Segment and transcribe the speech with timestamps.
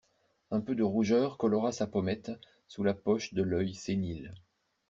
[0.49, 2.31] Un peu de rougeur colora sa pommette
[2.67, 4.33] sous la poche de l'œil sénile.